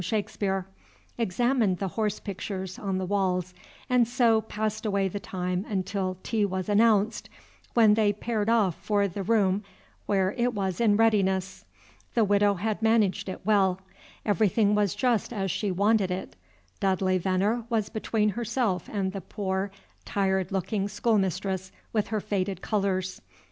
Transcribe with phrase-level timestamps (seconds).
[0.03, 0.65] Shakespeare,
[1.19, 3.53] examined the horse pictures on the walls,
[3.87, 7.29] and so passed away the time until tea was announced,
[7.75, 9.63] when they paired off for the room
[10.07, 11.65] where it was in readiness.
[12.15, 13.79] The Widow had managed it well;
[14.25, 16.35] everything was just as she wanted it.
[16.79, 19.69] Dudley Veneer was between herself and the poor
[20.03, 23.21] tired looking schoolmistress with her faded colors.